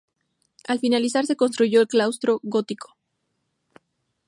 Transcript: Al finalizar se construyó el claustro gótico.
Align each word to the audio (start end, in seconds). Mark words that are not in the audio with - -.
Al 0.67 0.79
finalizar 0.79 1.27
se 1.27 1.35
construyó 1.35 1.79
el 1.79 1.87
claustro 1.87 2.39
gótico. 2.41 2.95